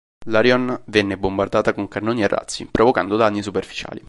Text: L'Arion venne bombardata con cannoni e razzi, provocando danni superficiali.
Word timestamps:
L'Arion 0.29 0.81
venne 0.85 1.15
bombardata 1.15 1.73
con 1.75 1.87
cannoni 1.87 2.23
e 2.23 2.27
razzi, 2.27 2.65
provocando 2.65 3.17
danni 3.17 3.43
superficiali. 3.43 3.99